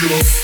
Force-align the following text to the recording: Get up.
Get 0.00 0.12
up. 0.12 0.40